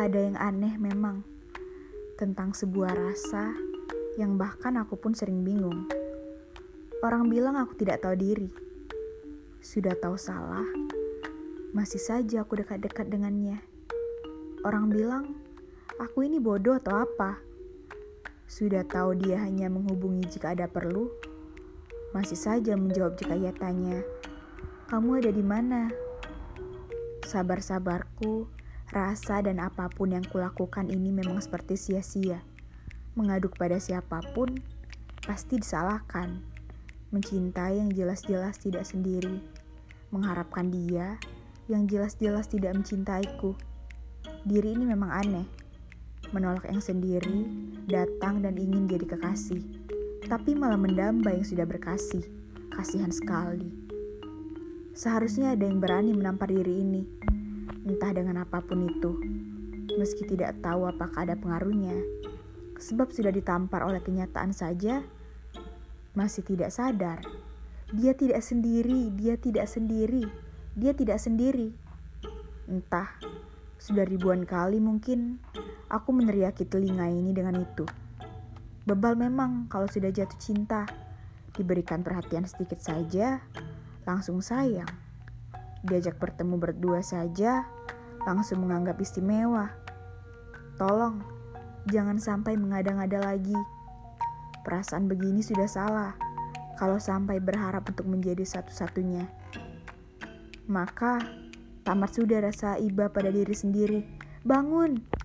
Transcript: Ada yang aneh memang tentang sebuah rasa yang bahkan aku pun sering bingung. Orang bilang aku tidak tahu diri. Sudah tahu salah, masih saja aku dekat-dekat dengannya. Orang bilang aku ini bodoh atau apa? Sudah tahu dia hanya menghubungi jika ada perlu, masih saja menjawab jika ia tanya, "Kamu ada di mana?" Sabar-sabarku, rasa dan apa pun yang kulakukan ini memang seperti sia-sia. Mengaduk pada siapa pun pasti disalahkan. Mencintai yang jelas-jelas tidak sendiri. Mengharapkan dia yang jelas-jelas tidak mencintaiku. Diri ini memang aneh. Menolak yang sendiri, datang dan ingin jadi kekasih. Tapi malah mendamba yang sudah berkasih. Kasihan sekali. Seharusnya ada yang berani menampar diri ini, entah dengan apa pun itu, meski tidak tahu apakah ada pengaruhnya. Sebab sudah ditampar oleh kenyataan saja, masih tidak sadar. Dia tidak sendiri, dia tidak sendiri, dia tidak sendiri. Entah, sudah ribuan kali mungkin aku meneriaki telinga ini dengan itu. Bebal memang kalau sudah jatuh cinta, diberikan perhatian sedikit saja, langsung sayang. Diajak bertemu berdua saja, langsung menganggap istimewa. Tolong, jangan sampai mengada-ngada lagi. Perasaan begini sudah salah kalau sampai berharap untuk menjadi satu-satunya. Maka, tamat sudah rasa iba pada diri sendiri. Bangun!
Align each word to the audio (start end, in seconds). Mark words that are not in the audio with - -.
Ada 0.00 0.16
yang 0.16 0.40
aneh 0.40 0.80
memang 0.80 1.20
tentang 2.16 2.56
sebuah 2.56 2.88
rasa 2.96 3.52
yang 4.16 4.40
bahkan 4.40 4.80
aku 4.80 4.96
pun 4.96 5.12
sering 5.12 5.44
bingung. 5.44 5.84
Orang 7.04 7.28
bilang 7.28 7.60
aku 7.60 7.76
tidak 7.76 8.00
tahu 8.00 8.16
diri. 8.16 8.48
Sudah 9.60 9.92
tahu 9.92 10.16
salah, 10.16 10.64
masih 11.76 12.00
saja 12.00 12.48
aku 12.48 12.56
dekat-dekat 12.64 13.12
dengannya. 13.12 13.60
Orang 14.64 14.88
bilang 14.88 15.36
aku 16.00 16.24
ini 16.24 16.40
bodoh 16.40 16.80
atau 16.80 17.04
apa? 17.04 17.36
Sudah 18.48 18.88
tahu 18.88 19.20
dia 19.20 19.44
hanya 19.44 19.68
menghubungi 19.68 20.24
jika 20.32 20.56
ada 20.56 20.64
perlu, 20.64 21.12
masih 22.16 22.40
saja 22.40 22.72
menjawab 22.72 23.20
jika 23.20 23.36
ia 23.36 23.52
tanya, 23.52 24.00
"Kamu 24.88 25.20
ada 25.20 25.28
di 25.28 25.44
mana?" 25.44 25.92
Sabar-sabarku, 27.28 28.48
rasa 28.90 29.38
dan 29.38 29.62
apa 29.62 29.86
pun 29.86 30.10
yang 30.10 30.26
kulakukan 30.26 30.90
ini 30.90 31.14
memang 31.14 31.38
seperti 31.38 31.78
sia-sia. 31.78 32.42
Mengaduk 33.14 33.54
pada 33.54 33.78
siapa 33.78 34.18
pun 34.34 34.58
pasti 35.22 35.62
disalahkan. 35.62 36.42
Mencintai 37.14 37.78
yang 37.78 37.90
jelas-jelas 37.90 38.58
tidak 38.58 38.86
sendiri. 38.86 39.42
Mengharapkan 40.10 40.70
dia 40.70 41.18
yang 41.70 41.86
jelas-jelas 41.86 42.50
tidak 42.50 42.74
mencintaiku. 42.74 43.54
Diri 44.42 44.74
ini 44.74 44.86
memang 44.86 45.10
aneh. 45.14 45.46
Menolak 46.34 46.66
yang 46.66 46.82
sendiri, 46.82 47.46
datang 47.86 48.42
dan 48.42 48.58
ingin 48.58 48.90
jadi 48.90 49.06
kekasih. 49.06 49.62
Tapi 50.26 50.54
malah 50.54 50.78
mendamba 50.78 51.30
yang 51.34 51.46
sudah 51.46 51.66
berkasih. 51.66 52.22
Kasihan 52.74 53.10
sekali. 53.10 53.70
Seharusnya 54.94 55.54
ada 55.54 55.66
yang 55.66 55.78
berani 55.78 56.14
menampar 56.14 56.50
diri 56.50 56.82
ini, 56.82 57.02
entah 57.86 58.12
dengan 58.12 58.42
apa 58.42 58.60
pun 58.60 58.88
itu, 58.88 59.16
meski 59.96 60.24
tidak 60.28 60.60
tahu 60.60 60.88
apakah 60.88 61.24
ada 61.24 61.36
pengaruhnya. 61.36 61.96
Sebab 62.80 63.12
sudah 63.12 63.32
ditampar 63.32 63.84
oleh 63.84 64.00
kenyataan 64.00 64.56
saja, 64.56 65.04
masih 66.16 66.42
tidak 66.42 66.72
sadar. 66.72 67.20
Dia 67.90 68.14
tidak 68.14 68.40
sendiri, 68.40 69.10
dia 69.12 69.34
tidak 69.36 69.66
sendiri, 69.66 70.24
dia 70.78 70.92
tidak 70.94 71.18
sendiri. 71.18 71.74
Entah, 72.70 73.10
sudah 73.80 74.06
ribuan 74.06 74.46
kali 74.46 74.78
mungkin 74.78 75.42
aku 75.90 76.14
meneriaki 76.14 76.68
telinga 76.68 77.10
ini 77.10 77.34
dengan 77.34 77.58
itu. 77.58 77.84
Bebal 78.86 79.18
memang 79.18 79.66
kalau 79.66 79.90
sudah 79.90 80.08
jatuh 80.08 80.38
cinta, 80.38 80.86
diberikan 81.52 82.00
perhatian 82.00 82.46
sedikit 82.46 82.78
saja, 82.80 83.42
langsung 84.06 84.40
sayang. 84.40 84.88
Diajak 85.80 86.20
bertemu 86.20 86.56
berdua 86.60 87.00
saja, 87.00 87.66
langsung 88.24 88.64
menganggap 88.64 89.00
istimewa. 89.00 89.70
Tolong, 90.76 91.20
jangan 91.88 92.16
sampai 92.16 92.56
mengada-ngada 92.56 93.20
lagi. 93.20 93.56
Perasaan 94.64 95.08
begini 95.08 95.40
sudah 95.40 95.68
salah 95.68 96.12
kalau 96.80 96.96
sampai 96.96 97.40
berharap 97.40 97.84
untuk 97.88 98.08
menjadi 98.08 98.44
satu-satunya. 98.44 99.28
Maka, 100.68 101.20
tamat 101.84 102.10
sudah 102.16 102.40
rasa 102.40 102.80
iba 102.80 103.12
pada 103.12 103.28
diri 103.28 103.52
sendiri. 103.52 104.00
Bangun! 104.40 105.19